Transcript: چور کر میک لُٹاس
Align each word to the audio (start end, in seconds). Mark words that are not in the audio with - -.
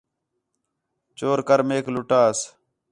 چور 1.17 1.39
کر 1.47 1.59
میک 1.67 1.85
لُٹاس 1.93 2.37